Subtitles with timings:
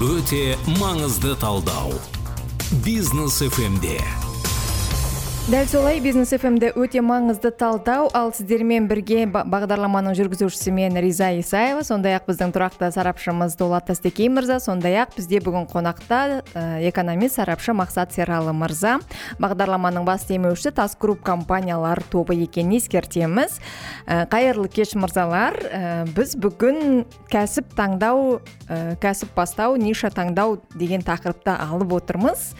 [0.00, 1.92] өте маңызды талдау.
[2.84, 3.98] Бизнес фмде
[5.50, 8.06] дәл солай бизнес фмде өте маңызды талдау.
[8.14, 14.30] Ал сіздермен бірге бағдарламаның жүргізушісі мен риза исаева сондай ақ біздің тұрақты сарапшымыз дулат тастекей
[14.30, 16.20] мырза сондай ақ бізде бүгін қонақта
[16.54, 19.00] ә, экономист сарапшы мақсат сералы мырза.
[19.42, 23.58] Бағдарламаның бас демеушісі тас групп компаниялар тобы екенін ескертеміз.
[24.06, 25.58] Ә, қайырлы кеш мырзалар.
[25.66, 25.82] Ә,
[26.14, 28.38] біз бүгін кәсіп таңдау
[29.02, 32.52] кәсіп бастау ниша таңдау деген тақырыпты алып отырмыз.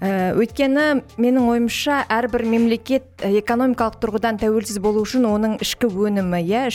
[0.00, 6.68] Өйткені менің ойымша әрбір мемлекет э, экономикалық тұрғыдан тәуелсіз болу үшін оның ішкі өнімі иә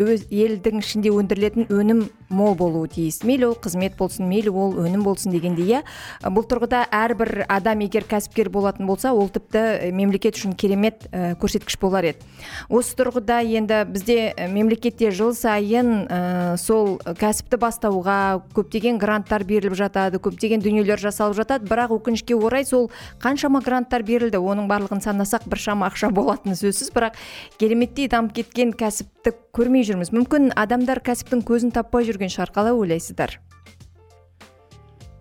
[0.00, 3.22] өз елдің ішінде өндірілетін өнім мол болуы тиіс.
[3.26, 5.82] Мейлі ол қызмет болсын мейлі ол өнім болсын дегенде иә.
[6.30, 11.76] Бұл тұрғыда әрбір адам егер кәсіпкер болатын болса ол тіпті мемлекет үшін керемет ә, көрсеткіш
[11.82, 12.24] болар еді.
[12.70, 18.18] Осы тұрғыда енді бізде мемлекетте жыл сайын ә, сол кәсіпті бастауға
[18.54, 21.66] көптеген гранттар беріліп жатады көптеген дүниелер жасалып жатады.
[21.70, 22.90] Бірақ өкінішке орай сол
[23.22, 24.38] қаншама гранттар берілді.
[24.38, 26.92] Оның барлығын санасақ біршама ақша болатыны сөзсіз.
[26.94, 27.18] Бірақ
[27.58, 30.12] кереметтей дамып кеткен кәсіпті көрмей жүрміз.
[30.14, 33.38] Мүмкін адамдар кәсіптің көзін таппай жүрген шығар қалай ойлайсыздар?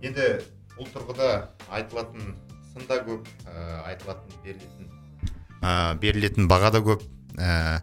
[0.06, 0.28] Енді
[0.78, 1.32] бұл тұрғыда
[1.76, 2.36] айтылатын
[2.72, 4.88] сын да көп ә, айтылатын берілетін
[5.60, 7.04] ә, берілетін баға да көп.
[7.36, 7.82] Ә,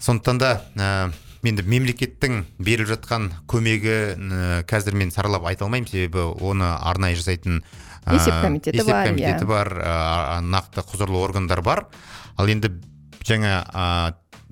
[0.00, 1.12] сондықтан да ә,
[1.44, 5.90] енді мемлекеттің беріп жатқан көмегі ә, қазір мен саралап айта алмаймын.
[5.90, 7.60] Себебі оны арнайы жасайтын
[8.14, 9.50] есеп комитеті есеп комитеті иә.
[9.50, 9.74] бар
[10.42, 11.86] нақты құзырлы органдар бар.
[12.38, 12.72] Ал енді
[13.26, 13.60] жаңа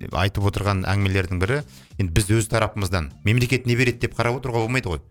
[0.09, 1.61] айтып отырған әңгімелердің бірі
[2.01, 5.03] енді біз өз тарапымыздан мемлекет не береді деп қарап отыруға болмайды ғой.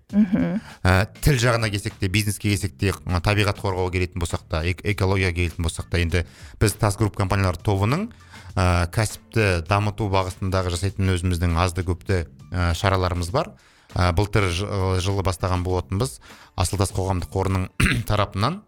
[0.83, 2.93] Ә, тіл жағына келсек те бизнеске келсек те
[3.25, 6.25] табиғат қорғауға келетін болсақ та экологияға келетін болсақ та енді
[6.59, 8.09] біз тас групп компаниялар тобының
[8.55, 13.53] ә, кәсіпті дамыту бағытындағы жасайтын өзіміздің азды көпті ә, шараларымыз бар.
[13.93, 16.19] Ә, былтыр жылы бастаған болатынбыз.
[16.57, 17.69] Асылтас қоғамдық қорының
[18.09, 18.63] тарапынан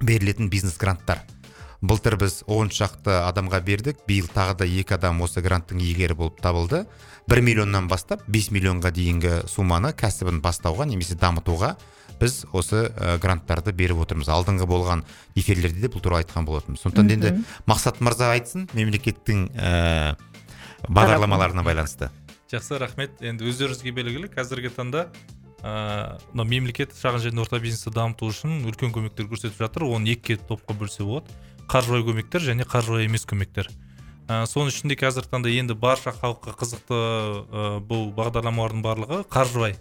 [0.00, 1.24] берілетін бизнес гранттар.
[1.80, 4.00] Былтыр біз он шақты адамға бердік.
[4.08, 6.86] Биыл тағы да екі адам осы гранттың иегері болып табылды.
[7.28, 11.76] бір миллионнан бастап 5 миллионға дейінгі сумманы кәсібін бастауға немесе дамытуға
[12.20, 14.28] біз осы ә, гранттарды беріп отырмыз.
[14.28, 15.04] Алдыңғы болған
[15.36, 16.82] эфирлерде де бұл туралы айтқан болатынбыз.
[16.82, 20.16] Сондықтан енді мақсат мырза айтсын мемлекеттің ә,
[20.88, 22.10] бағдарламаларына байланысты.
[22.50, 23.20] Жақсы рахмет.
[23.20, 25.10] Енді өздеріңізге белгілі қазіргі таңда
[25.62, 29.84] мына ә, мемлекет шағын және орта бизнесті дамыту үшін үлкен көмектер көрсетіп жатыр.
[29.84, 31.28] Оны екі топқа бөлсе болады.
[31.68, 33.68] Қаржылай көмектер және қаржылай емес көмектер.
[34.28, 39.72] Ә, соның ішінде қазіргі таңда енді барша халыққа қызықты ә, бұл бағдарламалардың барлығы қаржылай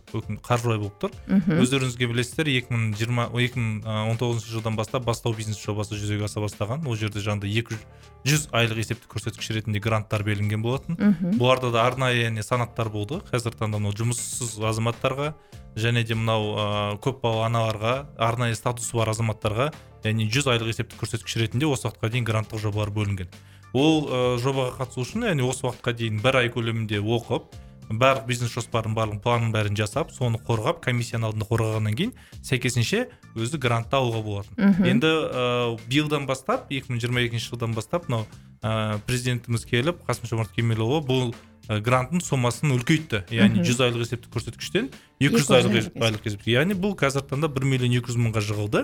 [0.45, 1.17] қаржылай болып тұр.
[1.51, 6.87] Өздеріңізге білесіздер 2020 жылдан бастап бастау бизнес жобасы жүзеге аса бастаған.
[6.87, 7.75] Ол жерде жаңағыдай екі
[8.23, 10.95] жүз айлық есептік көрсеткіш ретінде гранттар берілген болатын.
[11.35, 13.19] Бұларда да арнайы санаттар болды.
[13.27, 15.33] Қазіргі таңда мынау жұмыссыз азаматтарға
[15.75, 16.65] және де мынау ә,
[17.03, 19.69] көпбалалы аналарға арнайы статусы бар азаматтарға
[20.07, 23.31] яғни жүз айлық есептік көрсеткіш ретінде осы уақытқа дейін гранттық жобалар бөлінген.
[23.77, 27.55] Ол ә, жобаға қатысу үшін яғни осы уақытқа дейін бір ай көлемінде оқып
[27.87, 32.13] барлық бизнес жоспарын барлық планын бәрін жасап соны қорғап комиссияның алдында қорғағаннан кейін
[32.43, 34.75] сәйкесінше өзі грантты алуға болатын.
[34.83, 38.25] Енді ә, биылдан бастап 2022 жылдан бастап мынау
[38.61, 41.31] ә, президентіміз келіп қасым жомарт кемелұлы бұл
[41.67, 43.23] ә, гранттың сомасын үлкейтті.
[43.31, 44.89] Яғни жүз айлық есептік көрсеткіштен
[45.19, 48.83] екі жүз айлық айлық есептік яғни бұл қазіргі таңда бір миллион екі жүз мыңға жығылды.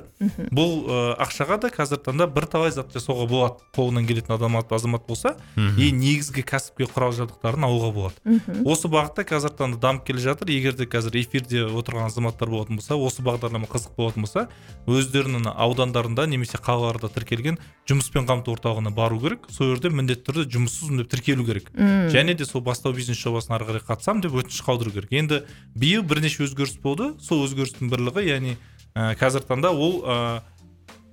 [0.49, 3.61] Бұл ә, ақшаға да қазіргі таңда бірталай зат жасауға болады.
[3.77, 8.39] Қолынан келетін адам азамат болса и негізгі кәсіпке құрал жабдықтарын алуға болады.
[8.65, 10.49] Осы бағытта қазіргі таңда дамып келе жатыр.
[10.49, 14.47] Егер де қазір эфирде отырған азаматтар болатын болса осы бағдарлама қызық болатын болса
[14.89, 19.47] өздерінің аудандарында немесе қалаларда тіркелген жұмыспен қамту орталығына бару керек.
[19.53, 21.69] Сол жерде міндетті түрде жұмыссызбын деп тіркелу керек.
[22.13, 25.13] Және де сол бастау бизнес жобасына ары қарай қатысамын деп өтініш қалдыру керек.
[25.13, 25.43] Енді
[25.77, 27.13] биыл бірнеше өзгеріс болды.
[27.21, 28.57] Сол өзгерістің бірлігі яғни
[28.97, 30.41] ә, қазіргі таңда ол ә,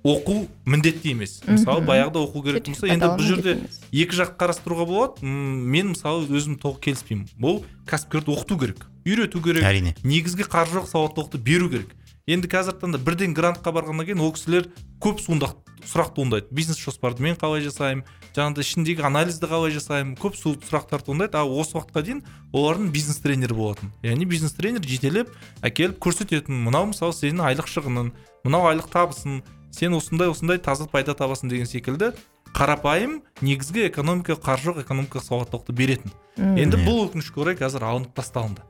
[0.03, 1.39] оқу міндетті емес.
[1.45, 3.57] Мысалы баяғыда оқу керек болса енді бұл жерде
[3.93, 5.25] екі жақ қарастыруға болады.
[5.25, 7.29] Мен мысалы өзім толық келіспеймін.
[7.37, 9.95] Бұл кәсіпкерді оқыту керек үйрету керек әрине.
[10.03, 11.93] негізгі қаржылық сауаттылықты беру керек.
[12.29, 14.69] Енді қазіргі таңда бірден грантқа барғаннан кейін ол кісілер
[15.01, 15.57] көп суындақ
[15.87, 16.47] сұрақ туындайды.
[16.51, 18.05] Бизнес жоспарды мен қалай жасаймын?
[18.35, 20.15] Жаңағыдай ішіндегі анализді қалай жасаймын?
[20.21, 21.37] Көп сұрақтар туындайды.
[21.37, 22.21] Ал осы уақытқа дейін
[22.53, 23.91] олардың бизнес тренері болатын.
[24.03, 25.31] Яғни бизнес тренер жетелеп
[25.61, 26.63] әкеліп көрсететін.
[26.67, 28.11] Мынау мысалы сенің айлық шығының
[28.47, 29.41] мынау айлық табысың
[29.71, 32.13] сен осындай осындай таза пайда табасың деген секілді
[32.51, 36.11] қарапайым негізгі экономика қаржылық экономикалық сауаттылықты беретін.
[36.35, 38.65] Енді бұл өкінішке орай қазір алынып тасталынды.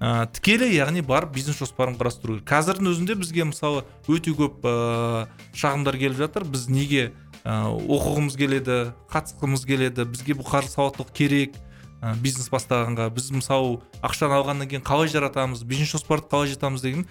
[0.00, 5.26] Ә, тікелей яғни барып бизнес жоспарын құрастыру керек қазірдің өзінде бізге мысалы өте көп ә,
[5.58, 6.46] шағымдар келіп жатыр.
[6.46, 7.12] Біз неге
[7.44, 8.78] ә, оқығымыз келеді
[9.12, 11.56] қатысқымыз келеді бізге бұл қаржы сауаттылық керек
[12.00, 17.06] ә, бизнес бастағанға біз мысалы ақшаны алғаннан кейін қалай жаратамыз бизнес жоспарды қалай жатамыз деген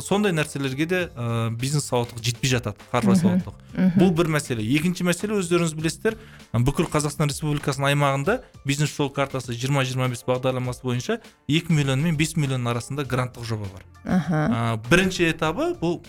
[0.00, 4.62] сондай нәрселерге де ә, бизнес сауаттылық жетпей жатады қаржылай сауаттылық бұл бір мәселе.
[4.62, 6.18] Екінші мәселе өздеріңіз білесіздер
[6.52, 11.18] бүкіл қазақстан республикасының аймағында бизнес жол картасы 20-25 бағдарламасы бойынша
[11.48, 13.88] 2 миллион мен 5 миллион арасында гранттық жоба бар.
[14.04, 16.02] Ә, бірінші этабы бұл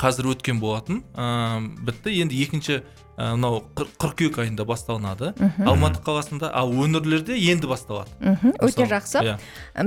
[0.00, 1.02] қазір өткен болатын.
[1.14, 2.18] Ә, бітті.
[2.20, 2.82] Енді екінші
[3.16, 5.32] мынау қыр- қыркүйек айында басталынады.
[5.64, 8.12] Алматы қаласында ал өңірлерде енді басталады.
[8.20, 9.22] Мхм өте жақсы.
[9.24, 9.36] Иә.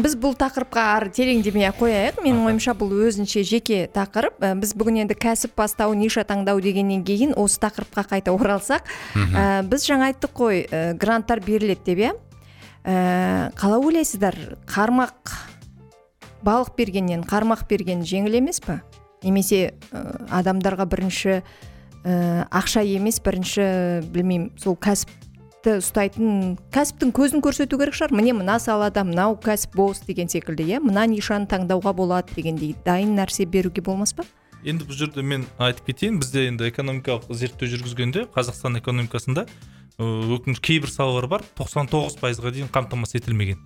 [0.01, 2.21] біз бұл тақырыпқа ары тереңдемей ақ қояйық.
[2.25, 4.39] Менің ойымша бұл өзінше жеке тақырып.
[4.59, 8.81] Біз бүгін енді кәсіп бастау ниша таңдау дегеннен кейін осы тақырыпқа қайта оралсақ.
[9.15, 12.11] Ә, біз жаңа айттық қой ә, гранттар беріледі деп иә.
[12.83, 15.35] Ә, қалай ойлайсыздар қармақ
[16.45, 18.81] балық бергеннен қармақ берген жеңіл емес пе?
[19.23, 21.41] Немесе ә, адамдарға бірінші
[22.03, 28.15] ә, ақша емес бірінші білмеймін сол кәсіпті ұстайтын кәсіптің көзін көрсету керек шығар.
[28.15, 30.79] Міне мына салада мынау кәсіп бос деген секілді иә?
[30.83, 34.23] Мына нишаны таңдауға болады дегендей дайын нәрсе беруге болмас па?
[34.63, 39.45] Енді бұл жерде мен айтып кетейін бізде енді экономикалық зерттеу жүргізгенде қазақстан экономикасында
[39.99, 43.59] өкініш кейбір салалар бар 99 пайызға дейін қамтамасыз етілмеген.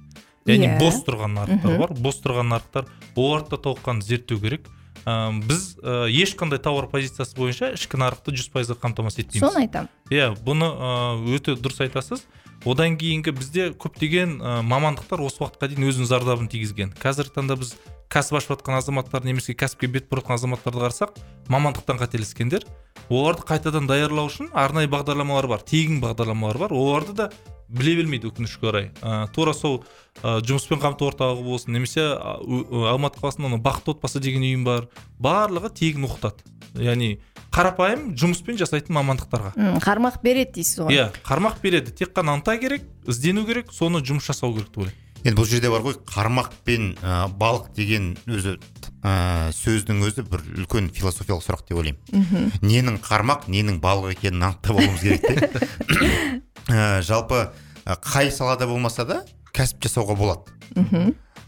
[0.50, 0.80] Яғни Иә.
[0.82, 4.68] бос тұрған нарықтар бар бос тұрған нарықтар оларды да толыққанды зерттеу керек.
[5.04, 9.44] Біз ә, ешқандай тауар позициясы бойынша ішкі нарықты жүз пайызға қамтамасыз етпейміз.
[9.44, 12.24] Соны айтамын иә бұны ыыы, өте дұрыс айтасыз.
[12.64, 16.94] Одан кейінгі бізде көптеген ә, мамандықтар осы уақытқа дейін өзінің зардабын тигізген.
[16.96, 17.74] Қазіргі таңда біз
[18.08, 21.20] кәсіп ашып жатқан азаматтар немесе кәсіпке бет бұрып жатқан азаматтарды қарасақ
[21.52, 22.64] мамандықтан қателескендер.
[23.10, 26.72] Оларды қайтадан даярлау үшін арнайы бағдарламалар бар тегін бағдарламалар бар.
[26.72, 27.32] Оларды да
[27.74, 28.88] біле бермейді өкінішке орай.
[29.02, 29.82] Ә, тура сол
[30.22, 34.88] ә, жұмыспен қамту орталығы болсын немесе алматы қаласында мына бақытты отбасы деген ұйым бар
[35.20, 36.46] барлығы тегін оқытады.
[36.80, 37.16] Яғни
[37.54, 39.54] қарапайым жұмыспен жасайтын мамандықтарға.
[39.58, 40.96] М, қармақ береді дейсіз ғой.
[40.96, 41.94] Иә қармақ береді.
[41.94, 45.00] Тек қана ынта керек іздену керек соны жұмыс жасау керек деп ойлаймын.
[45.24, 48.58] Енді бұл жерде бар ғой қармақ пен ә, балық деген өзі
[49.06, 52.50] ә, сөздің өзі бір үлкен философиялық сұрақ деп ойлаймын.
[52.66, 56.42] Ненің қармақ ненің балық екенін анықтап алуымыз керек те.
[56.72, 57.50] Ә, жалпы
[57.84, 59.24] ә, қай салада болмаса да
[59.54, 60.54] кәсіп жасауға болады.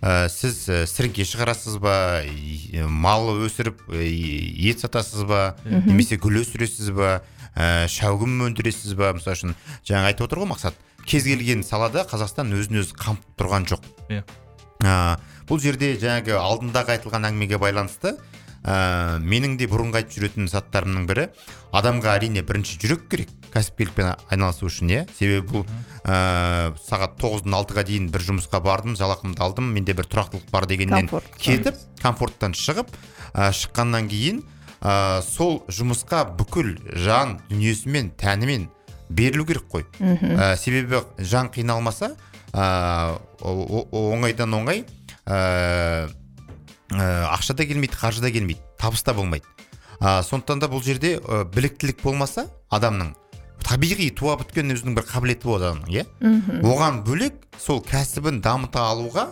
[0.01, 2.21] Ә, сіз ә, сіріңке шығарасыз ба
[2.91, 7.21] мал өсіріп ә, ет сатасыз ба немесе гүл өсіресіз ба
[7.56, 9.13] ә, шәугім өндіресіз ба?
[9.15, 9.56] Мысалы үшін
[9.88, 10.75] жаңа айтып отыр ғой мақсат.
[11.07, 13.88] Кез келген салада қазақстан өзін өзі қамтып тұрған жоқ.
[14.11, 14.25] Иә.
[14.83, 15.15] Ә,
[15.47, 18.18] бұл жерде жаңағы алдындағы айтылған әңгімеге байланысты
[18.65, 21.27] ә, менің де бұрынғы айтып жүретін заттарымның бірі
[21.75, 25.03] адамға әрине бірінші жүрек керек кәсіпкерлікпен айналысу үшін иә.
[25.15, 25.63] Себебі бұл
[26.03, 31.07] ә, сағат тоғыздан алтыға дейін бір жұмысқа бардым жалақымды алдым менде бір тұрақтылық бар дегеннен
[31.07, 31.29] Комфорт.
[31.39, 32.91] кетіп комфорттан шығып
[33.33, 34.41] ә, шыққаннан кейін
[34.81, 36.75] ә, сол жұмысқа бүкіл
[37.06, 38.68] жан дүниесімен тәнімен
[39.09, 39.85] берілу керек қой.
[40.01, 42.15] Ә, себебі жан қиналмаса
[42.51, 43.15] ә,
[43.45, 44.83] оңайдан оңай
[45.25, 46.09] ә,
[46.91, 49.45] ә, ақша да келмейді қаржы да келмейді табыс та болмайды.
[49.99, 53.13] Ә, сондықтан да бұл жерде ә, біліктілік болмаса адамның
[53.65, 56.05] табиғи туа біткен өзінің бір қабілеті болады адамның иә?
[56.61, 59.29] Оған бөлек сол кәсібін дамыта алуға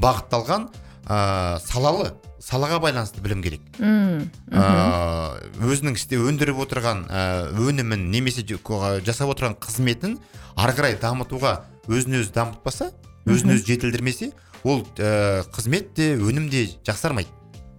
[0.00, 0.70] бағытталған
[1.06, 2.14] ә, салалы
[2.46, 3.62] салаға байланысты білім керек.
[3.82, 7.22] М, ә, өзінің істе өндіріп отырған ә,
[7.58, 10.18] өнімін немесе жасап отырған қызметін
[10.54, 11.56] ары қарай дамытуға
[11.90, 12.92] өзін өзі дамытпаса
[13.26, 14.30] өзін өзі жетілдірмесе
[14.64, 17.30] ол ә, қызмет те өнім де жақсармайды.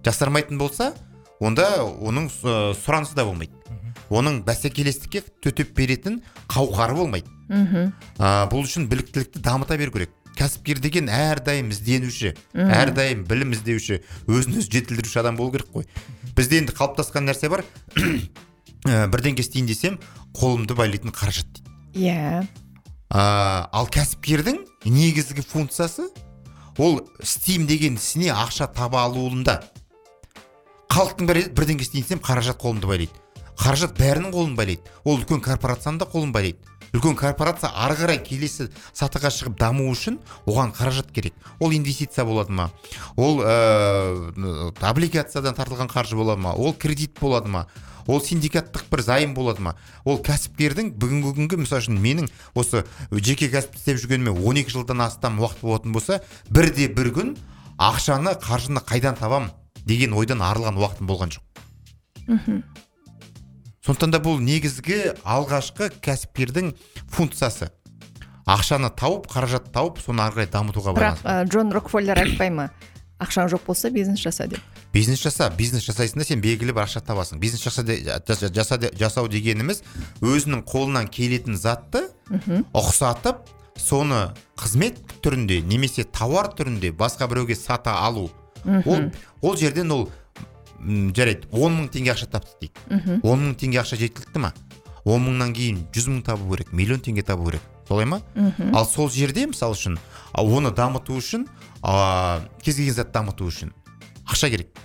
[0.06, 0.92] Жақсармайтын болса
[1.40, 3.52] онда оның ә, сұранысы да болмайды.
[4.08, 7.28] Оның бәсекелестікке төтеп беретін қауқары болмайды.
[7.48, 7.92] Мхм.
[8.18, 10.14] Ә, бұл үшін біліктілікті дамыта беру керек.
[10.38, 13.98] Кәсіпкер деген әрдайым ізденуші әрдайым білім іздеуші
[14.30, 15.88] өзін өзі жетілдіруші адам болу керек қой.
[16.38, 17.64] Бізде енді қалыптасқан нәрсе бар.
[18.86, 19.98] Ә, бірдеңке істейін десем
[20.38, 22.06] қолымды байлайтын қаражат дейді.
[22.06, 22.46] Иә.
[23.10, 23.22] Ә,
[23.72, 26.06] ал кәсіпкердің негізгі функциясы
[26.78, 29.60] ол істеймін деген ісіне ақша таба алуында.
[30.88, 33.12] Халықтың бәрі айтады, бірдеңке істейін десем қаражат қолымды байлайды.
[33.58, 34.82] Қаражат бәрінің қолын байлайды.
[35.04, 36.58] Ол үлкен корпорацияның да қолын байлайды.
[36.94, 40.16] Үлкен корпорация ары қарай келесі сатыға шығып даму үшін
[40.46, 41.34] оған қаражат керек.
[41.60, 42.70] Ол инвестиция болады ма?
[43.16, 46.54] Ол ә, облигациядан тартылған қаржы болады ма?
[46.56, 47.66] Ол кредит болады ма?
[48.08, 49.76] Ол синдикаттық бір займ болады ма?
[50.08, 55.38] Ол кәсіпкердің бүгінгі күнгі мысалы үшін менің осы жеке кәсіп істеп жүргеніме 12 жылдан астам
[55.42, 57.36] уақыт болатын болса бірде бір күн
[57.78, 59.50] ақшаны қаржыны қайдан табам
[59.86, 62.64] деген ойдан арылған уақытым болған жоқ.
[63.84, 66.74] Сондықтан да бұл негізгі алғашқы кәсіпкердің
[67.08, 67.70] функциясы.
[68.48, 72.70] Ақшаны тауып қаражат тауып соны ары қарай дамытуға бірақ ә, джон рокфеллер айтпай ма?
[73.20, 74.60] Ақшаң жоқ болса бизнес жаса деп.
[74.92, 77.38] Бизнес жаса бизнес жасайсың да сен белгілі бір ақша табасың.
[77.40, 78.00] Бизнес жаса де-
[78.54, 79.82] жаса- де- жасау дегеніміз
[80.22, 82.08] өзінің қолынан келетін затты
[82.74, 83.36] ұқсатып
[83.76, 88.30] соны қызмет түрінде немесе тауар түрінде басқа біреуге сата алу.
[88.86, 89.10] Ол
[89.42, 90.08] ол жерден ол
[90.80, 92.78] жарайды он мың теңге ақша тапты дейік.
[93.22, 94.52] Он мың теңге ақша жеткілікті ма?
[95.04, 97.62] Он мыңнан кейін жүз мың табу керек миллион теңге табу керек.
[97.88, 98.20] Солай ма?
[98.74, 99.98] Ал сол жерде мысалы үшін
[100.34, 101.46] оны дамыту үшін
[101.82, 103.72] а, кез келген затты дамыту үшін.
[104.28, 104.84] Ақша керек.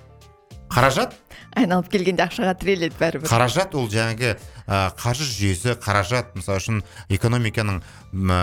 [0.73, 1.13] Қаражат?
[1.53, 3.29] Айналып келгенде ақшаға тіреледі бәрібір.
[3.29, 6.79] Қаражат ол жаңағы ә, қаржы жүйесі қаражат мысалы үшін
[7.13, 8.39] экономиканың ә,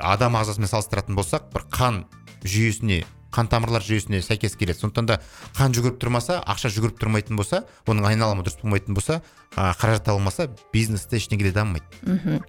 [0.00, 2.04] адам ағзасымен салыстыратын болсақ бір қан
[2.40, 3.02] жүйесіне
[3.34, 4.78] қан тамырлар жүйесіне сәйкес келеді.
[4.80, 5.18] Сондықтан да
[5.58, 9.20] қан жүгіріп тұрмаса ақша жүгіріп тұрмайтын болса оның айналымы дұрыс болмайтын болса
[9.56, 11.84] ә, қаражат табылмаса бизнесте ештеңе де дамымайды.
[12.06, 12.40] Мхм.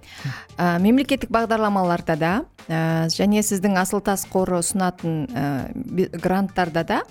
[0.56, 2.32] Ә, мемлекеттік бағдарламаларда да
[2.68, 7.02] ә, және сіздің асыл тас қоры ұсынатын ә, гранттарда да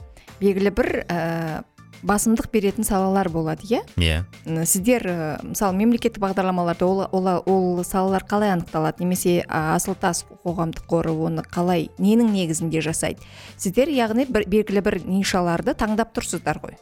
[0.41, 1.63] белгілі бір ә,
[2.05, 3.81] басымдық беретін салалар болады иә?
[3.97, 4.23] Иә.
[4.45, 9.03] М, сіздер ә, мысалы мемлекеттік бағдарламаларда ол, ол, ол салалар қалай анықталады?
[9.03, 13.23] Немесе ә, асыл тас қоғамдық қоры оны қалай ненің негізінде жасайды?
[13.57, 16.77] Сіздер яғни бір, белгілі бір нишаларды таңдап тұрсыздар ғой.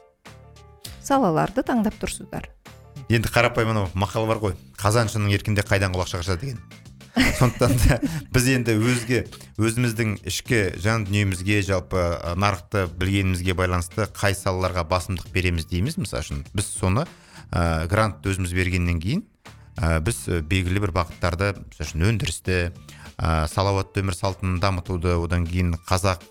[1.03, 2.49] Салаларды таңдап тұрсыздар.
[3.11, 4.55] Енді қарапайым анау мақал бар ғой.
[4.79, 6.61] Қазаншының еркінде қайдан құлақша қашады деген.
[7.13, 7.99] Сондықтан да
[8.33, 9.23] біз енді өзге
[9.61, 12.01] өзіміздің ішкі жан дүниемізге жалпы
[12.39, 15.99] нарықты білгенімізге байланысты қай салаларға басымдық береміз дейміз.
[16.01, 17.05] Мысалы үшін біз соны
[17.51, 19.23] ә, грант өзіміз бергеннен кейін
[19.77, 22.59] ә, біз белгілі бір бағыттарды мысалы үшін өндірісті
[23.23, 26.25] ә, салауатты өмір салтын дамытуды одан кейін қазақ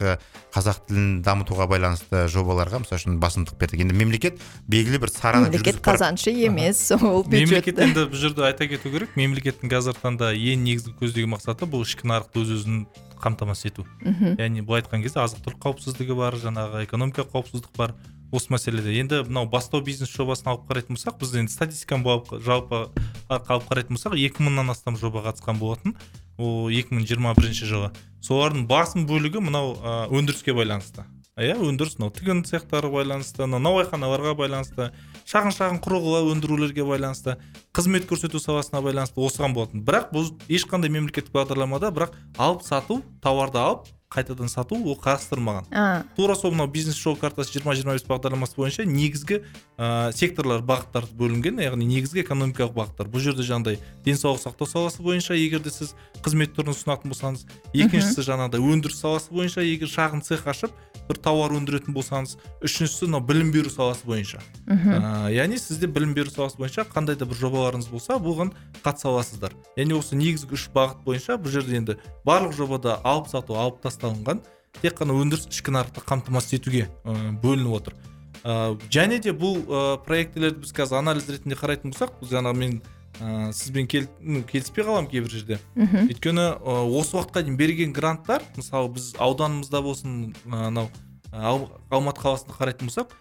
[0.52, 3.80] қазақ тілін дамытуға байланысты жобаларға мысалы үшін басымдық бердік.
[3.86, 8.92] Енді мемлекет белгілі бір сараны мемлекет қазаншы емес ол мемлекет енді бұл жерде айта кету
[8.92, 9.16] керек.
[9.16, 12.84] Мемлекеттің қазіргі таңда ең негізгі көздеген мақсаты бұл ішкі нарықты өз өзін
[13.22, 13.86] қамтамасыз ету.
[14.02, 14.34] Мхм.
[14.36, 17.94] Яғни былай айтқан кезде азық түлік қауіпсіздігі бар жаңағы экономикалық қауіпсіздік бар
[18.32, 18.96] осы мәселеде.
[18.96, 22.88] Енді мынау бастау бизнес жобасын алып қарайтын болсақ біз енді статистиканы жалпы
[23.28, 25.96] алып қарайтын болсақ екі мыңнан астам жоба қатысқан болатын.
[26.40, 27.90] Ол екі мың жиырма бірінші жылы.
[28.24, 29.76] Солардың басым бөлігі мынау
[30.08, 31.04] өндіріске байланысты.
[31.36, 34.90] Иә өндіріс мынау тігін цехтары байланысты мынау наубайханаларға байланысты
[35.28, 37.38] шағын шағын құрылғылар өндірулерге байланысты
[37.72, 39.80] қызмет көрсету саласына байланысты осыған болатын.
[39.80, 45.66] Бірақ бұл ешқандай мемлекеттік бағдарламада бірақ алып сату тауарды алып қайтадан сату ол қарастырылмаған.
[45.72, 46.04] А.
[46.16, 49.40] Тура сол мынау бизнес жол картасы жиырма жиырма бес бағдарламасы бойынша негізгі
[49.78, 53.08] ә, секторлар бағыттар бөлінген яғни негізгі экономикалық бағыттар.
[53.08, 58.26] Бұл жерде жаңағыдай денсаулық сақтау саласы бойынша егер де сіз қызмет түрін ұсынатын болсаңыз екіншісі
[58.28, 60.76] жаңағыдай өндіріс саласы бойынша егер шағын цех ашып
[61.08, 64.40] бір тауар өндіретін болсаңыз үшіншісі мынау білім беру саласы бойынша.
[64.66, 68.54] Ә, яғни сізде білім беру саласы бойынша қандай да бір жобаларыңыз болса бұған
[68.84, 69.56] қатыса аласыздар.
[69.76, 74.42] Яғни осы негізгі үш бағыт бойынша бұл жерде енді барлық жобада алып сату алып тасталынған
[74.80, 77.98] тек қана өндіріс ішкі нарықты қамтамасыз етуге ә, бөлініп отыр.
[78.42, 82.80] Ә, және де бұл ә, проектілерді біз қазір анализ ретінде қарайтын болсақ жаңағы мен
[83.20, 85.58] ә, сізбен кел, ну, келіспей қаламын кейбір жерде.
[85.74, 86.08] Мхм.
[86.08, 90.88] Өйткені ә, осы уақытқа дейін берген гранттар мысалы біз ауданымызда болсын ә, анау
[91.32, 93.12] Ал- алматы қаласында қарайтын болсақ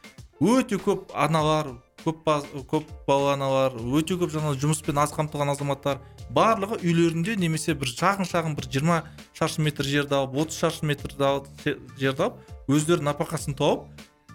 [0.42, 1.70] өте көп аналар
[2.04, 2.24] көп,
[2.68, 6.02] көп балалы аналар өте көп жаңағы жұмыспен аз қамтылған азаматтар
[6.34, 9.08] барлығы үйлерінде немесе бір шағын шағын бір 20
[9.38, 13.88] шаршы метр жерді алып 30 шаршы метрді алып се- жерді алып өздері нәпақасын тауып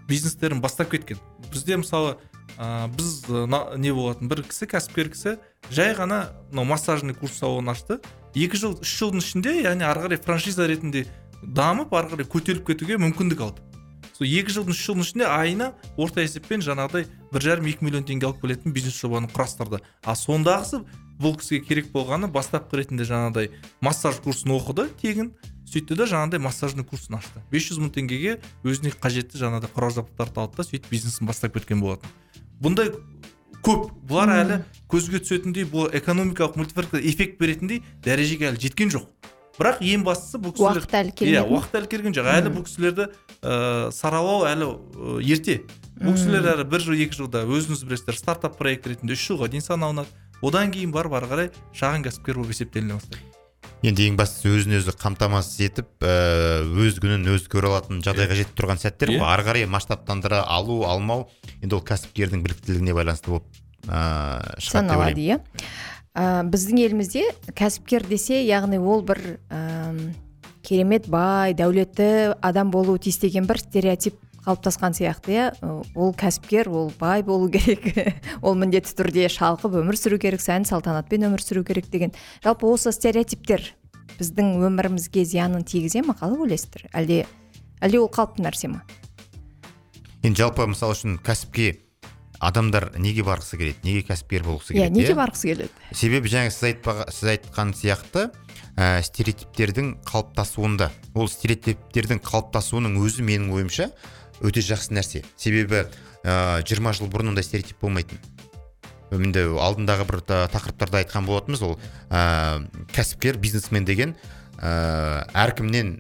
[0.09, 1.19] бизнестерін бастап кеткен.
[1.53, 2.17] Бізде мысалы
[2.59, 5.37] ә, біз ә, не болатын бір кісі кәсіпкер кісі
[5.71, 8.01] жай ғана мынау массажный курс салонын ашты.
[8.37, 11.07] Екі жыл үш жылдың ішінде яғни ары қарай франшиза ретінде
[11.43, 13.65] дамып ары қарай көтеріліп кетуге мүмкіндік алды.
[14.17, 18.31] Сол екі жылдың үш жылдың ішінде айына орта есеппен жаңағыдай бір жарым екі миллион теңге
[18.31, 19.83] алып келетін бизнес жобаны құрастырды.
[20.05, 20.85] А сондағысы
[21.21, 23.51] бұл кісіге керек болғаны бастапқы ретінде жаңағыдай
[23.85, 25.35] массаж курсын оқыды тегін.
[25.67, 27.43] Сөйтті да жаңағыдай массажный курсын ашты.
[27.51, 32.09] 500 мың теңгеге өзіне қажетті жаңағыдай құрал жабдықтарды алды да сөйтіп бизнесін бастап кеткен болатын.
[32.63, 32.93] Бұндай
[33.67, 34.59] көп бұлар әлі
[34.91, 39.09] көзге түсетіндей бұл экономикалық мультипликатор эффект беретіндей дәрежеге әлі жеткен жоқ.
[39.57, 42.29] Бірақ ең бастысы бұл кісілер уақыт әлі иә келмеді уақыт әлі келген жоқ.
[42.29, 43.07] Әлі бұл кісілерді
[43.41, 45.63] ә, саралау әлі ә, ерте.
[45.97, 49.65] Бұл кісілер әлі бір жыл екі жылда өзіңіз білесіздер стартап проект ретінде үш жылға дейін
[49.65, 50.13] саналынады.
[50.45, 53.25] Одан кейін барып ары қарай шағын кәсіпкер болып есептеліне бастайды.
[53.85, 58.57] Енді ең бастысы өзін өзі қамтамасыз етіп ә, өз күнін өзі көре алатын жағдайға жетіп
[58.59, 59.23] тұрған сәттер ғой.
[59.29, 61.27] Ары қарай масштабтандыра алу алмау
[61.61, 63.47] енді ол кәсіпкердің біліктілігіне байланысты болып
[63.87, 65.27] ыыы шығады деп саналады ойлаймын.
[65.27, 65.67] иә.
[66.17, 69.21] Ә, біздің елімізде кәсіпкер десе яғни ол бір
[69.53, 70.15] әм,
[70.65, 74.17] керемет бай дәулетті адам болуы тиіс деген бір стереотип
[74.47, 75.47] қалыптасқан сияқты иә.
[75.95, 77.91] Ол кәсіпкер ол бай болу керек.
[78.47, 82.15] Ол міндетті түрде шалқып өмір сүру керек сән салтанатпен өмір сүру керек деген.
[82.45, 83.65] Жалпы осы стереотиптер
[84.21, 86.87] біздің өмірімізге зиянын тигізе ма қалай ойлайсыздар?
[86.95, 87.25] Әлде
[87.83, 88.85] әлде ол қалыпты нәрсе ма?
[90.23, 91.83] Енді жалпы мысалы үшін кәсіпке
[92.41, 93.83] адамдар неге барғысы келеді?
[93.85, 95.87] Неге кәсіпкер болғысы иә келеді неге барғысы келеді?
[95.93, 98.29] Себебі жаңа сіз айтпаға, сіз айтқан сияқты
[98.77, 103.91] ә, стереотиптердің қалыптасуында ол стереотиптердің қалыптасуының өзі менің ойымша
[104.41, 105.25] өте жақсы нәрсе.
[105.37, 105.85] Себебі
[106.25, 108.19] 20 жыл бұрын ондай стереотип болмайтын.
[109.15, 111.77] Енді алдындағы бір та- тақырыптарда айтқан болатынбыз ол
[112.11, 114.17] ә, кәсіпкер бизнесмен деген
[114.59, 115.93] ә, әркімнен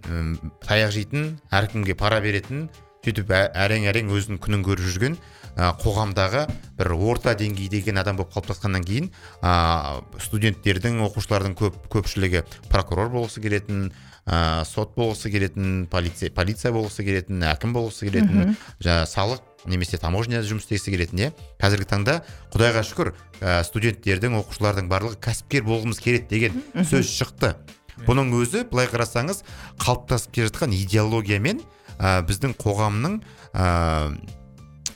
[0.66, 2.66] таяқ жейтін әркімге пара беретін
[3.06, 5.14] сөйтіп әрең әрең өзінің күнін көріп жүрген
[5.56, 6.46] ә, қоғамдағы
[6.76, 9.10] бір орта деңгейдегі адам болып қалыптасқаннан кейін
[9.40, 13.90] ә, студенттердің оқушылардың көп көпшілігі прокурор болғысы келетін
[14.28, 20.46] ә, сот болғысы келетін полиция полиция болғысы келетін әкім болғысы келетін жаңа салық немесе таможняда
[20.46, 21.30] жұмыс істегісі келетін иә.
[21.62, 22.20] Қазіргі таңда
[22.54, 27.54] құдайға шүкір ә, студенттердің оқушылардың барлығы кәсіпкер болғымыз келеді деген сөз шықты.
[28.06, 29.42] Бұның өзі былай қарасаңыз
[29.82, 31.62] қалыптасып келе жатқан идеологиямен
[31.98, 33.20] ә, біздің қоғамның
[33.56, 33.66] ә,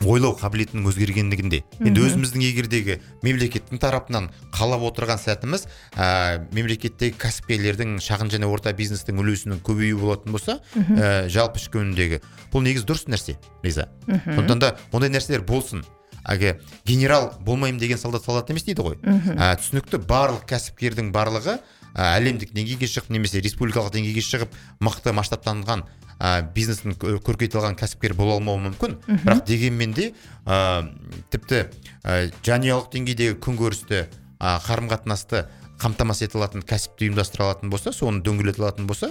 [0.06, 1.60] ойлау қабілетінің өзгергендігінде.
[1.84, 9.20] Енді өзіміздің егердегі мемлекеттің тарапынан қалап отырған сәтіміз ә, мемлекеттегі кәсіпкерлердің шағын және орта бизнестің
[9.20, 12.22] үлесінің көбеюі болатын болса ә, жалпы ішкі өнімдегі.
[12.52, 15.84] Бұл негізі дұрыс нәрсе риза сондықтан да ондай нәрселер болсын.
[16.24, 18.96] Әлгі генерал болмаймын деген солдат солдат емес дейді ғой.
[19.00, 21.58] Ә, түсінікті барлық кәсіпкердің барлығы
[21.94, 24.54] әлемдік деңгейге шығып немесе республикалық деңгейге шығып
[24.84, 25.84] мықты масштабтанған
[26.20, 28.98] ә, бизнестің кө- көркейтілген кәсіпкер бола алмауы мүмкін.
[29.24, 30.12] Бірақ дегенмен де
[30.46, 30.86] ә,
[31.30, 31.64] тіпті
[32.04, 35.46] ә, жанұялық деңгейдегі күнкөрісті ә, қарым қатынасты
[35.80, 39.10] қамтамасыз ете алатын кәсіпті ұйымдастыра алатын болса соны дөңгелете алатын болса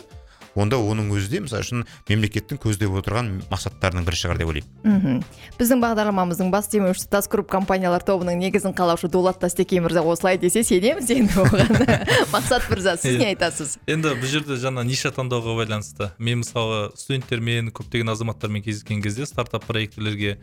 [0.56, 4.70] онда оның өзі де мысалы үшін мемлекеттің көздеп отырған мақсаттарының бірі шығар деп ойлаймын.
[4.84, 5.24] Мхм.
[5.60, 10.63] Біздің бағдарламамыздың бас демеушісі тас групп компаниялар тобының негізін қалаушы дулат тастекей мырза осылай десе
[10.63, 11.75] сенеміз енді оған.
[12.34, 13.77] Мақсат мырза сіз не айтасыз?
[13.89, 16.12] Енді бұл жерде жаңа ниша таңдауға байланысты.
[16.18, 20.39] Мен мысалы студенттермен көптеген азаматтармен кездескен кезде стартап проектілерге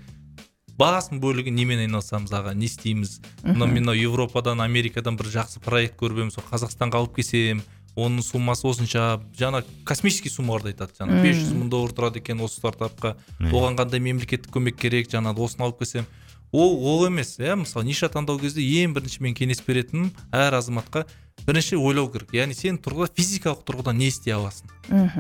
[0.77, 3.21] басым бөлігі немен айналысамыз аға не істейміз?
[3.43, 7.63] Мынау мен мынау европадан америкадан бір жақсы проект көріп едім сол қазақстанға алып келсем
[7.97, 9.07] оның суммасы осынша
[9.38, 13.17] жаңа космический суммаларды айтады жаңа бес жүз мың доллар тұрады екен осы стартапқа.
[13.41, 16.07] Оған қандай мемлекеттік көмек керек жаңағы осыны алып келсем.
[16.53, 21.07] Ол ол емес иә мысалы ниша таңдау кезде ең бірінші мен кеңес беретінім әр азаматқа
[21.47, 22.31] бірінші ойлау керек.
[22.37, 24.70] Яғни сен тұрғыда физикалық тұрғыдан не істей аласың?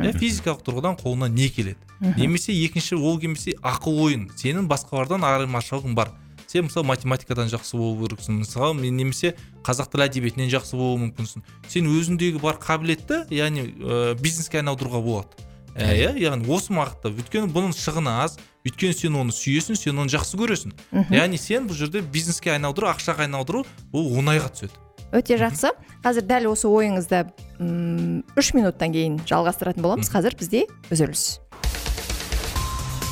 [0.04, 1.80] Иә физикалық тұрғыдан қолына не келеді?
[2.16, 6.14] Немесе екінші ол келмесе ақыл ойын сенің басқалардан айырмашылығың бар.
[6.56, 8.40] Сен мысалы математикадан жақсы болу керексің.
[8.42, 9.34] Мысалы мен немесе
[9.66, 11.44] қазақ тілі әдебиетінен жақсы болуы мүмкінсің.
[11.68, 15.44] Сен өзіңдегі бар қабілетті яғни ә, бизнеске айналдыруға болады.
[15.76, 17.12] Ә, иә яғни осы бағытта.
[17.12, 20.72] Өйткені бұның шығыны аз өйткені сен оны сүйесің сен оны жақсы көресің.
[21.12, 24.72] Яғни сен бұл жерде бизнеске айналдыру ақшаға айналдыру ол оңайға түседі.
[25.12, 25.70] Өте жақсы.
[26.02, 27.26] Қазір дәл осы ойыңызды
[27.60, 30.10] м, үш минуттан кейін жалғастыратын боламыз.
[30.10, 31.38] Қазір бізде үзіліс.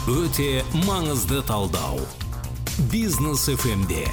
[0.09, 2.01] Өте маңызды талдау.
[2.91, 4.09] Бизнес фмде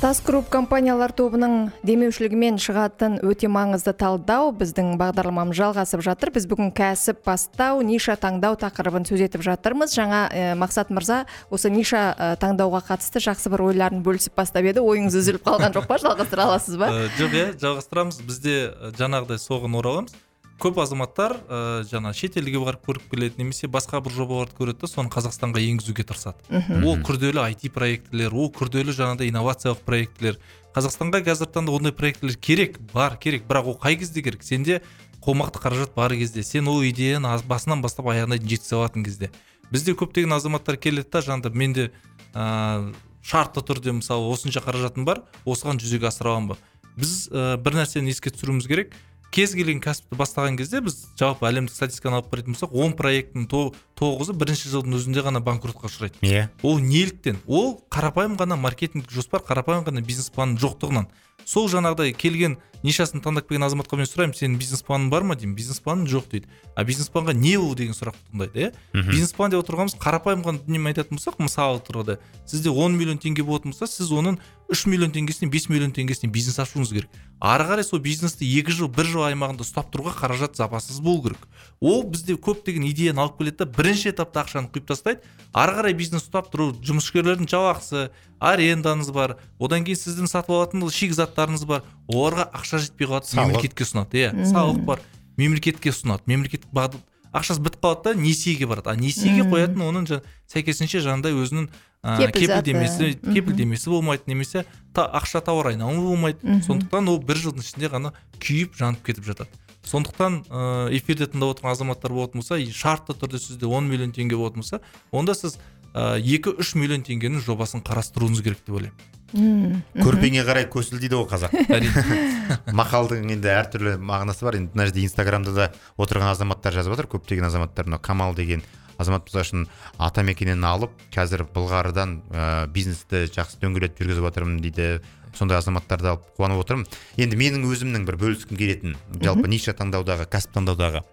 [0.00, 4.48] тас групп компаниялар тобының демеушілігімен шығатын өте маңызды талдау.
[4.56, 6.32] Біздің бағдарламамыз жалғасып жатыр.
[6.32, 9.92] Біз бүгін кәсіп бастау ниша таңдау тақырыбын сөз етіп жатырмыз.
[9.92, 14.80] Жаңа ә, мақсат мырза осы ниша ә, таңдауға қатысты жақсы бір ойларын бөлісіп бастап еді.
[14.80, 16.00] Ойыңыз үзіліп қалған жоқ па?
[16.00, 16.88] Жалғастыра аласыз ба?
[16.88, 18.24] Ә, жоқ иә жалғастырамыз.
[18.24, 18.56] Бізде
[18.96, 20.16] жаңағыдай соған ораламыз.
[20.60, 25.10] Көп азаматтар ә, жаңа шетелге барып көріп келеді немесе басқа бір жобаларды көреді да соны
[25.12, 26.44] қазақстанға енгізуге тырысады.
[26.84, 30.38] Ол күрделі IT проектілер ол күрделі жаңағыдай инновациялық проектілер.
[30.76, 33.48] Қазақстанға қазіргі таңда ондай проектілер керек бар керек.
[33.48, 34.44] Бірақ ол қай кезде керек?
[34.44, 34.82] Сенде
[35.24, 39.30] қомақты қаражат бар кезде сен ол идеяны басынан бастап аяғына дейін жеткізе алатын кезде.
[39.70, 41.90] Бізде көптеген азаматтар келеді да жаңағыдай менде
[42.34, 42.92] ә,
[43.22, 46.56] шартты түрде мысалы осынша қаражатым бар осыған жүзеге асыра аламын ба?
[46.96, 48.96] Біз ә, бір нәрсені еске түсіруіміз керек.
[49.30, 53.70] Кез келген кәсіпті бастаған кезде біз жалпы әлемдік статистиканы алып қарайтын болсақ он проекттің то-
[53.94, 56.18] тоғызы бірінші жылдың өзінде ғана банкротқа ұшырайды.
[56.26, 56.48] Иә.
[56.62, 57.38] Ол неліктен?
[57.46, 61.06] Ол қарапайым ғана маркетингтік жоспар қарапайым ғана бизнес планның жоқтығынан.
[61.50, 65.36] Сол жаңағыдай келген нишасын таңдап келген азаматқа мен сұраймын сенің бизнес планың бар ма?
[65.36, 65.56] деймін.
[65.58, 66.48] Бизнес планың жоқ дейді.
[66.76, 67.74] А бизнес планға не ол?
[67.76, 68.70] деген сұрақ туындайды иә.
[69.10, 73.44] Бизнес план деп отырғанымыз қарапайым ғана дүниемен айтатын болсақ мысалы тұрғыда сізде 10 миллион теңге
[73.44, 74.38] болатын болса сіз оның
[74.70, 77.20] 3 миллион теңгесіне 5 миллион теңгесіне бизнес ашуыңыз керек.
[77.40, 81.46] Ары қарай сол бизнесті екі жыл бір жыл аймағында ұстап тұруға қаражат запасыңыз болу керек.
[81.80, 85.24] Ол бізде көптеген идеяны алып келеді да бірінші этапта ақшаны құйып тастайды.
[85.52, 88.10] Ары қарай бизнес ұстап тұру жұмыскерлердің жалақысы
[88.40, 91.82] арендаңыз бар одан кейін сіздің сатып алатын шикізаттарыңыз бар.
[92.08, 93.52] Оларға ақша жетпей қалады Салық.
[93.52, 95.00] мемлекетке ұсынады иә салық бар
[95.36, 96.24] мемлекетке ұсынады.
[96.26, 96.96] Мемлекеттік бағыт
[97.32, 98.90] ақшасы бітіп қалады да несиеге барады.
[98.90, 101.68] А несиеге қоятын оның жа- сәйкесінше жаңағыдай өзінің
[102.02, 106.40] ә, кепілдемесі кепілдемесі болмайды немесе та, ақша тауар айналымы болмайды.
[106.66, 109.48] Сондықтан ол бір жылдың ішінде ғана күйіп жанып кетіп жатады.
[109.86, 114.60] Сондықтан ә, эфирде тыңдап отырған азаматтар болатын болса шартты түрде сізде 10 миллион теңге болатын
[114.60, 114.80] болса
[115.12, 115.56] онда сіз
[115.94, 119.08] екі үш миллион теңгенің жобасын қарастыруыңыз керек деп ойлаймын.
[119.30, 121.54] Мм, көрпеңе қарай көсіл дейді ғой қазақ.
[121.70, 122.56] Әрине.
[122.80, 124.58] Мақалдың енді әртүрлі мағынасы бар.
[124.58, 125.68] Енді мына жерде инстаграмда да
[126.02, 127.10] отырған азаматтар жазып жатыр.
[127.14, 128.64] Көптеген азаматтар мынау камал деген
[128.98, 129.64] азамат мысалы үшін
[130.02, 134.90] атамекеннен алып қазір былғарыдан ә, бизнесті жақсы дөңгелетіп жүргізіп жатырмын дейді
[135.38, 136.86] сондай азаматтарды алып қуанып отырмын.
[137.16, 141.04] Енді менің өзімнің бір бөліскім келетін жалпы ниша таңдаудағы кәсіп таңдаудағы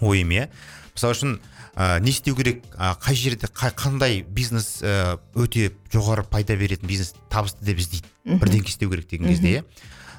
[0.00, 0.48] ойым иә.
[0.96, 1.36] Мысалы үшін
[1.76, 6.88] ә, не істеу керек ә, қай жерде қай, қандай бизнес ә, өте жоғары пайда беретін
[6.88, 8.08] бизнес табысты деп іздейді.
[8.24, 9.64] Бірдеңке істеу керек деген кезде иә.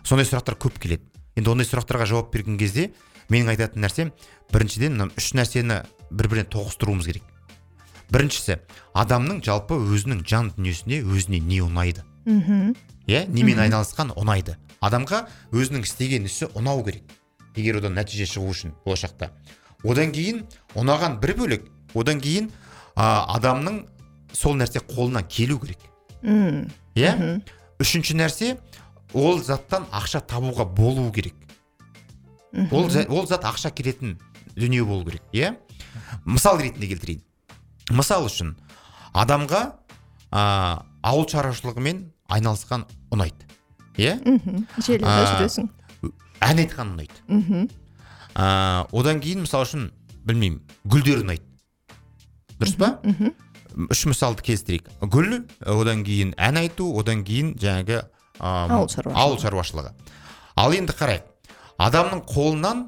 [0.03, 1.03] Сондай сұрақтар көп келеді.
[1.35, 2.91] Енді ондай сұрақтарға жауап берген кезде
[3.31, 4.11] менің айтатын нәрсем
[4.51, 7.23] біріншіден мына үш нәрсені бір біріне тоғыстыруымыз керек.
[8.11, 8.57] Біріншісі
[8.97, 12.03] адамның жалпы өзінің жан дүниесіне өзіне не ұнайды?
[12.25, 12.73] Мхм.
[13.07, 14.57] Иә немен айналысқан ұнайды.
[14.83, 15.23] Адамға
[15.55, 17.07] өзінің істеген ісі ұнау керек.
[17.55, 19.31] Егер одан нәтиже шығу үшін болашақта.
[19.83, 20.43] Одан кейін
[20.77, 21.69] ұнаған бір бөлек.
[21.95, 22.49] Одан кейін
[22.95, 23.83] а, адамның
[24.33, 25.81] сол нәрсе қолынан келу керек.
[26.21, 27.41] Мм, иә?
[27.81, 28.55] Үшінші нәрсе
[29.13, 31.35] ол заттан ақша табуға болу керек.
[32.71, 34.17] Ол, ол зат ақша келетін
[34.55, 35.55] дүние болу керек иә?
[36.25, 37.21] Мысал ретінде келтірейін.
[37.91, 38.55] Мысал үшін
[39.13, 39.61] адамға
[40.31, 43.47] а, ауыл шаруашылығымен айналысқан ұнайды
[43.99, 44.17] иә?
[44.79, 45.71] Желіде жүресің
[46.41, 47.23] ән айтқан ұнайды.
[47.27, 47.67] Мхм.
[48.35, 49.89] А, одан кейін мысал үшін
[50.27, 51.43] білмеймін гүлдер ұнайды
[52.61, 52.91] дұрыс па?
[53.91, 58.01] Үш мысалды келістірейік гүл одан кейін ән айту одан кейін жаңағы
[58.41, 59.15] Ауыл шаруашылығы.
[59.21, 59.91] ауыл шаруашылығы.
[60.57, 61.27] Ал енді қарайық.
[61.77, 62.79] Адамның қолынан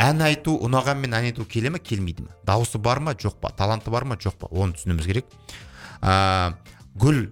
[0.00, 2.30] ән айту ұнағанмен ән айту келе ме келмейді ме?
[2.48, 3.50] Дауысы бар ма жоқ па?
[3.52, 4.48] Таланты бар ма жоқ па?
[4.48, 5.26] Оны түсінуіміз керек.
[6.00, 6.54] А,
[6.96, 7.26] гүл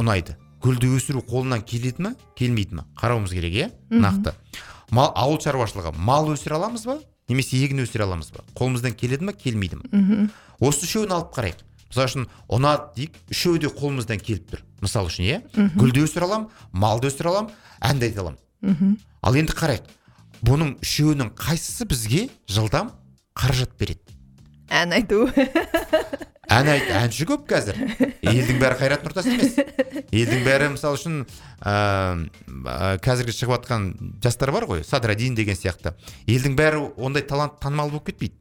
[0.00, 0.38] ұнайды.
[0.64, 2.86] Гүлді өсіру қолынан келеді ме келмейді ме?
[2.96, 3.68] Қарауымыз керек иә?
[3.92, 4.32] Нақты.
[4.90, 5.92] Мал ауыл шаруашылығы.
[5.96, 6.98] Мал өсіре аламыз ба?
[7.30, 8.44] Немесе егін өсіре аламыз ба?
[8.58, 9.32] Қолымыздан келеді ме?
[9.32, 9.90] Келмейді ме?
[9.92, 10.30] Мхм.
[10.60, 11.60] осы үшеуін алып қарайық.
[11.90, 14.64] Мысалы үшін ұнады дейік үшеуі де қолымыздан келіп тұр.
[14.82, 15.38] Мысалы үшін иә?
[15.78, 18.96] Гүлді өсіре аламын малды өсіре аламын әнді айта аламын мхм.
[19.22, 19.88] ал енді қарайық.
[20.46, 22.92] Бұның үшеуінің қайсысы бізге жылдам
[23.36, 24.00] қаражат береді?
[24.70, 25.26] Ән айту.
[26.50, 27.76] Ән айт әнші көп қазір.
[28.26, 29.58] Елдің бәрі қайрат нұртас емес.
[30.12, 31.18] Елдің бәрі мысалы үшін
[31.62, 33.88] ә, ә, қазіргі шығып жатқан
[34.22, 35.94] жастар бар ғой садрадин деген сияқты.
[36.26, 38.34] Елдің бәрі ондай талант танымал болып кетпейді.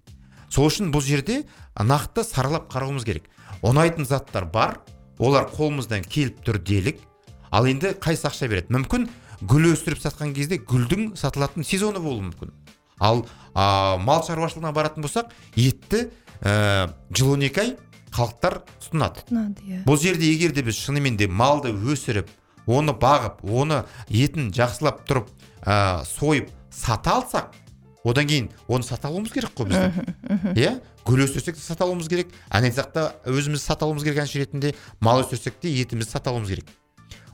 [0.49, 1.43] Сол үшін бұл жерде
[1.77, 3.29] нақты саралап қарауымыз керек.
[3.61, 4.79] Ұнайтын заттар бар
[5.19, 7.03] олар қолымыздан келіп тұр делік.
[7.51, 8.73] Ал енді қайсы ақша береді?
[8.73, 9.09] Мүмкін
[9.41, 12.53] гүл өсіріп сатқан кезде гүлдің сатылатын сезоны болуы мүмкін.
[12.99, 16.09] Ал а, мал шаруашылығына баратын болсақ етті
[16.41, 17.75] ә, жыл он екі ай
[18.15, 19.23] халықтар тұтынады.
[19.31, 19.81] Ұнады иә.
[19.87, 22.29] Бұл жерде егер де біз шынымен де малды өсіріп
[22.69, 25.29] оны бағып оны етін жақсылап тұрып
[25.65, 27.55] ә, сойып сата алсақ
[28.03, 30.75] одан кейін оны сата алуымыз керек қой біздің иә?
[31.05, 34.75] Гүл өсірсек те сата алуымыз керек ән айтсақ та өзіміз сата алуымыз керек әнші ретінде
[35.01, 36.69] мал өсірсек те етімізді сата алуымыз керек.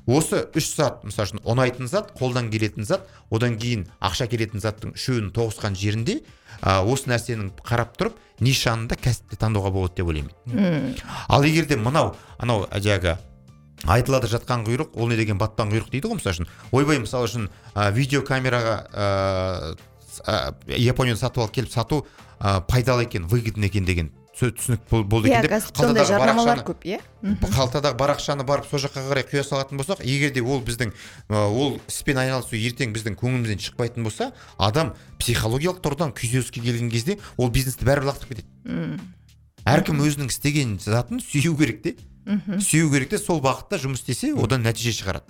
[0.06, 4.94] Осы үш зат мысалы үшін ұнайтын зат қолдан келетін зат одан кейін ақша келетін заттың
[4.94, 6.20] үшеуін тоғысқан жерінде
[6.62, 11.00] ә, осы нәрсенің қарап тұрып нишаны да кәсіпті таңдауға болады деп ойлаймын.
[11.28, 13.18] Ал егер де мынау анау жаңағы
[13.86, 16.50] айтылады жатқан құйрық ол не деген батпан құйрық дейді ғой мысалы үшін.
[16.72, 19.76] Ойбай мысалы үшін ә, видеокамераға ә,
[20.26, 22.06] ә, японияны сатып алып келіп сату
[22.40, 24.12] ә, пайдалы екен выгодно екен деген.
[24.36, 27.00] Түсінік бол- болды иә екен деп сондай қалтадағы жарнамалар барақшаны- көп иә?
[27.56, 30.92] Қалтадағы бар ақшаны барып сол жаққа қарай құя салатын болсақ егер де ол біздің
[31.30, 37.50] ол іспен айналысу ертең біздің көңілімізден шықпайтын болса адам психологиялық тұрғыдан күйзеліске келген кезде ол
[37.50, 39.00] бизнесті бәрібір лақтырып кетеді.
[39.66, 41.96] Әркім өзінің істеген затын сүю керек те.
[42.26, 42.58] Мхм.
[42.60, 45.24] сүю керек те сол бағытта жұмыс істесе одан нәтиже шығарады.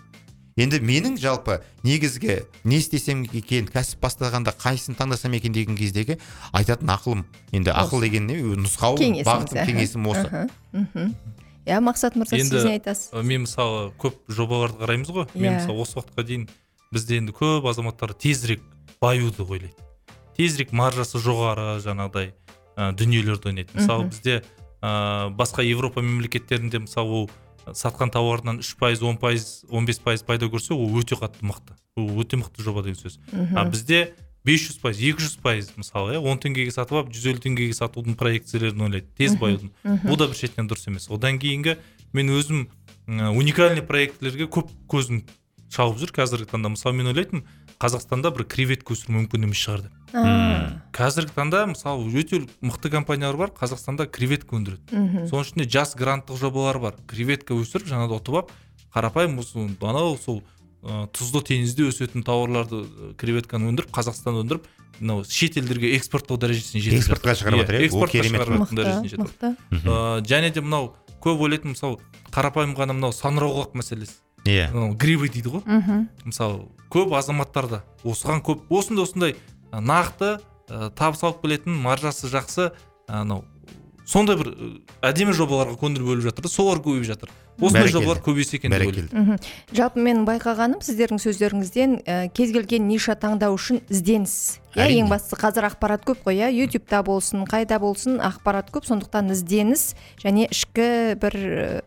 [0.55, 6.15] Енді менің жалпы негізгі не істесем екен кәсіп бастағанда қайсысын таңдасам екен деген кездегі
[6.55, 7.25] айтатын ақылым.
[7.51, 8.37] Енді ақыл деген не?
[8.63, 10.45] Нұсқау Кеңесіңіз, бағытым кеңесім осы.
[10.71, 11.11] Мхм.
[11.67, 13.11] иә мақсат мырза сіз не айтасыз?
[13.19, 15.27] мен мысалы көп жобаларды қараймыз ғой.
[15.35, 15.59] Мен Иә.
[15.59, 16.47] мысалы осы уақытқа дейін
[16.93, 18.61] бізде енді көп азаматтар тезірек
[19.01, 19.75] баюды ойлайды.
[20.37, 22.31] Тезірек маржасы жоғары жаңағыдай
[22.77, 23.75] ә, дүниелерді ойнайды.
[23.75, 24.43] Мысалы бізде
[24.81, 27.31] ә, басқа европа мемлекеттерінде мысалы ол
[27.73, 31.73] сатқан тауарынан үш пайыз он пайыз он бес пайыз пайда көрсе ол өте қатты мықты.
[31.95, 33.19] Ол өте мықты жоба деген сөз.
[33.31, 33.57] Мгм.
[33.57, 34.13] а бізде
[34.45, 38.15] 500 пайыз екі жүз пайыз мысалы иә он теңгеге сатып алып жүз елу теңгеге сатудың
[38.15, 40.05] проекциялерін ойлайды тез баюдың мхм.
[40.05, 41.09] бұл да бір шетінен дұрыс емес.
[41.09, 41.77] Одан кейінгі
[42.13, 42.67] мен өзім
[43.07, 45.23] уникальный проектілерге көп көзім
[45.73, 46.13] шалып жүр.
[46.13, 47.45] Қазіргі таңда мысалы мен ойлайтынмын
[47.81, 49.93] қазақстанда бір креветка өсіру мүмкін емес шығар деп
[50.95, 54.83] қазіргі таңда мысалы өте мықты компаниялар бар қазақстанда креветка өндіреді.
[54.95, 55.25] Мхм.
[55.27, 56.93] соның ішінде жас гранттық жобалар бар.
[57.07, 58.53] Креветка өсіріп жаңағыдай ұтып алып
[58.95, 60.39] қарапайым осы анау сол
[60.85, 62.85] ы, тұзды теңізде өсетін тауарларды
[63.19, 64.69] креветканы өндіріп қазақстан өндіріп
[65.01, 67.41] мынау шет елдерге экспорттау дәрежесіне жетіп Экспортқа жатыр.
[67.41, 67.79] шығарып жатыр, иә?
[67.79, 68.39] Ол экспортқа керемет.
[68.39, 68.75] шығаратын мықты.
[68.79, 69.27] дәрежесіне жетіп
[69.83, 71.99] Ә, және де мынау көп ойлайтын мысалы
[72.31, 74.15] қарапайым ғана мынау саңырауқұлақ мәселесі.
[74.45, 74.69] Иә.
[74.71, 75.65] Мынау грибы дейді ғой.
[75.65, 76.07] Мхм.
[76.25, 79.35] Мысалы көп азаматтарда осыған көп осындай осындай
[79.71, 80.37] нақты
[80.69, 82.71] ә, табыс алып келетін маржасы жақсы
[83.07, 83.43] анау
[84.05, 84.69] сондай бір ә,
[85.09, 87.33] әдемі жобаларға көңіл бөліп жатыр да солар көбейіп жатыр.
[87.55, 89.39] Осындай жобалар көбейсе екен деп ойлаймын.
[89.73, 94.59] Жалпы менің байқағаным сіздердің сөздеріңізден ә, кез келген ниша таңдау үшін ізденіс.
[94.75, 96.51] Иә ең бастысы қазір ақпарат көп қой иә?
[96.51, 98.85] Ютубта болсын қайда болсын ақпарат көп.
[98.91, 101.81] Сондықтан ізденіс және ішкі бір ә,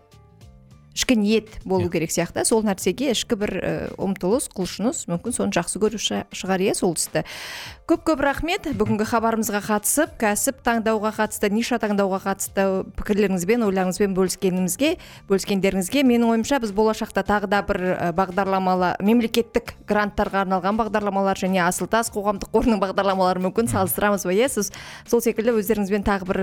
[0.99, 1.93] ішкі ниет болу Иә.
[1.95, 2.45] керек сияқты.
[2.45, 3.53] Сол нәрсеге ішкі бір
[3.95, 7.23] ұмтылыс құлшыныс мүмкін соны жақсы көру шығар иә сол істі
[7.89, 8.67] көп көп рахмет.
[8.77, 12.65] Бүгінгі хабарымызға қатысып кәсіп таңдауға қатысты ниша таңдауға қатысты
[12.99, 14.91] пікірлеріңізбен ойларыңызбен бөліскенімізге
[15.31, 22.13] бөліскендеріңізге менің ойымша біз болашақта тағы да бір бағдарламалы мемлекеттік гранттарға арналған бағдарламалар және асылтас
[22.13, 24.69] қоғамдық қорының бағдарламаларын мүмкін салыстырамыз ба иә сіз
[25.09, 26.43] сол секілді өздеріңізбен тағы бір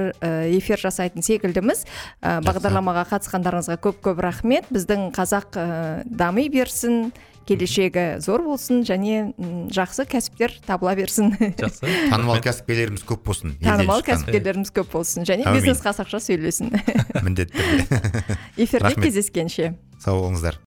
[0.57, 1.85] эфир жасайтын секілдіміз.
[2.23, 4.44] Бағдарламаға қатысқандарыңызға көп көп рахмет.
[4.45, 5.65] Біздің қазақ ә,
[6.05, 7.09] дами берсін
[7.45, 9.31] келешегі зор болсын және
[9.73, 11.33] жақсы кәсіптер табыла берсін.
[11.59, 11.85] Жақсы.
[12.11, 13.55] Танымал кәсіпкерлеріміз көп болсын.
[13.61, 16.73] Танымал кәсіпкерлеріміз көп болсын және бизнес қазақша сөйлесін.
[17.25, 17.53] Міндетті.
[17.59, 19.05] Түрде эфирде Рахмет.
[19.05, 19.75] кездескенше.
[20.01, 20.57] Сау болыңыздар.